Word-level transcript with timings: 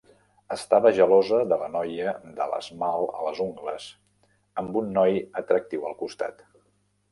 Estava 0.53 0.91
gelosa 0.99 1.41
de 1.51 1.59
la 1.63 1.67
noia 1.73 2.13
de 2.39 2.47
l'esmalt 2.53 3.13
a 3.19 3.27
les 3.29 3.43
ungles 3.45 3.87
amb 4.65 4.83
un 4.83 4.91
noi 4.99 5.23
atractiu 5.45 5.89
al 5.91 5.97
costat. 6.05 6.45